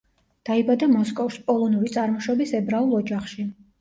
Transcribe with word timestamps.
დაიბადა 0.49 0.87
მოსკოვში 0.93 1.43
პოლონური 1.51 1.93
წარმოშობის 1.97 2.55
ებრაულ 2.61 2.97
ოჯახში. 3.03 3.51